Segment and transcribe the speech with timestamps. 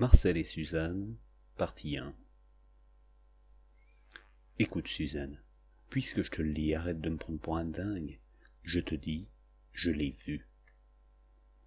[0.00, 1.14] Marcel et Suzanne,
[1.58, 2.14] partie 1.
[4.58, 5.42] Écoute, Suzanne,
[5.90, 8.18] puisque je te le dis, arrête de me prendre pour un dingue.
[8.62, 9.30] Je te dis,
[9.74, 10.48] je l'ai vu.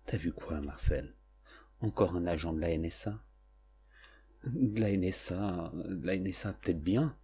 [0.08, 1.14] T'as vu quoi, Marcel?
[1.80, 3.24] Encore un agent de la NSA
[4.46, 7.16] De la NSA, de la NSA peut-être bien,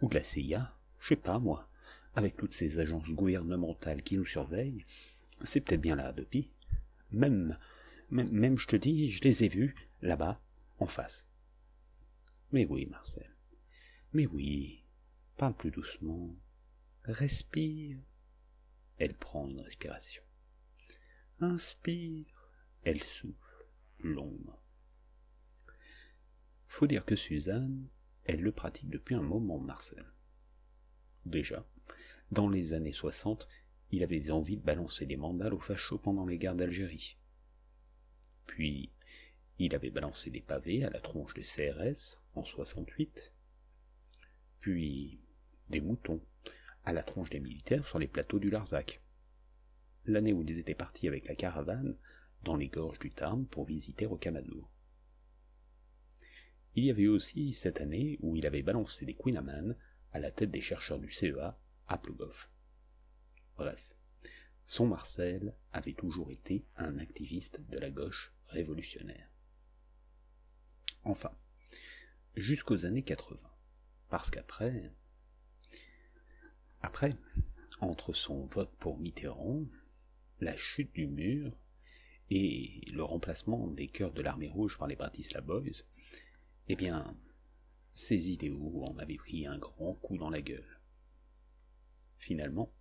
[0.00, 1.68] ou de la CIA, je sais pas moi,
[2.14, 4.86] avec toutes ces agences gouvernementales qui nous surveillent,
[5.42, 6.50] c'est peut-être bien là depuis.
[7.10, 7.58] Même,
[8.08, 10.40] même, même, je te dis, je les ai vus, là-bas,
[10.78, 11.28] en face.
[12.52, 13.30] Mais oui, Marcel.
[14.12, 14.84] Mais oui.
[15.36, 16.34] Parle plus doucement.
[17.04, 17.98] Respire.
[18.98, 20.22] Elle prend une respiration.
[21.40, 22.50] Inspire.
[22.82, 23.66] Elle souffle
[23.98, 24.62] longuement.
[26.66, 27.88] Faut dire que Suzanne,
[28.24, 30.04] elle le pratique depuis un moment, Marcel.
[31.24, 31.66] Déjà,
[32.30, 33.48] dans les années 60,
[33.90, 37.18] il avait envie de balancer des mandales aux fachos pendant les guerres d'Algérie.
[38.46, 38.92] Puis,
[39.58, 43.32] il avait balancé des pavés à la tronche des CRS en 68.
[44.60, 45.20] Puis,
[45.70, 46.20] des moutons
[46.84, 49.02] à la tronche des militaires sur les plateaux du Larzac.
[50.04, 51.96] L'année où ils étaient partis avec la caravane
[52.44, 54.70] dans les gorges du Tarn pour visiter Rocamadour.
[56.74, 59.38] Il y avait aussi cette année où il avait balancé des Queen
[60.12, 62.50] à la tête des chercheurs du CEA à Plogoff.
[63.56, 63.96] Bref,
[64.64, 69.35] son Marcel avait toujours été un activiste de la gauche révolutionnaire.
[71.06, 71.30] Enfin,
[72.34, 73.38] jusqu'aux années 80.
[74.08, 74.92] Parce qu'après,
[76.82, 77.10] après,
[77.80, 79.66] entre son vote pour Mitterrand,
[80.40, 81.56] la chute du mur
[82.30, 85.84] et le remplacement des cœurs de l'armée rouge par les Bratislava Boys,
[86.66, 87.16] eh bien,
[87.94, 90.80] ses idéaux en avaient pris un grand coup dans la gueule.
[92.16, 92.72] Finalement,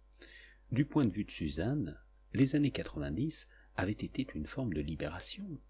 [0.72, 1.96] du point de vue de Suzanne,
[2.34, 5.62] les années 90 avaient été une forme de libération,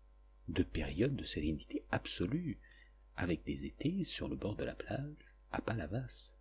[0.48, 2.60] de période de sérénité absolue,
[3.16, 6.36] avec des étés sur le bord de la plage, à Palavas,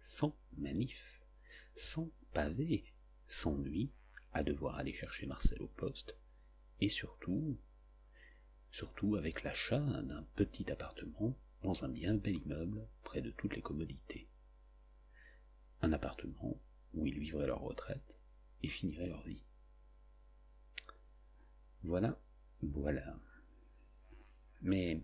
[0.00, 1.22] sans manif,
[1.74, 2.84] sans pavé,
[3.26, 3.92] sans nuit,
[4.32, 6.18] à devoir aller chercher Marcel au poste,
[6.80, 7.58] et surtout,
[8.70, 13.62] surtout avec l'achat d'un petit appartement dans un bien bel immeuble près de toutes les
[13.62, 14.28] commodités.
[15.80, 16.60] Un appartement
[16.94, 18.18] où ils vivraient leur retraite
[18.62, 19.44] et finiraient leur vie.
[21.84, 22.20] Voilà,
[22.62, 23.18] voilà.
[24.60, 25.02] Mais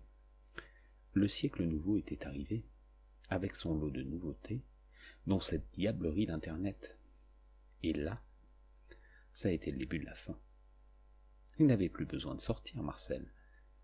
[1.13, 2.65] le siècle nouveau était arrivé,
[3.29, 4.63] avec son lot de nouveautés,
[5.27, 6.97] dont cette diablerie d'Internet.
[7.83, 8.23] Et là,
[9.31, 10.39] ça a été le début de la fin.
[11.59, 13.33] Il n'avait plus besoin de sortir, Marcel.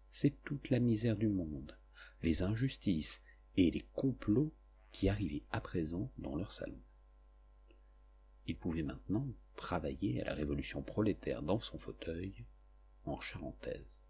[0.09, 1.77] C'est toute la misère du monde,
[2.23, 3.21] les injustices
[3.57, 4.53] et les complots
[4.91, 6.79] qui arrivaient à présent dans leur salon.
[8.47, 12.45] Il pouvait maintenant travailler à la révolution prolétaire dans son fauteuil,
[13.05, 14.01] en charentaise.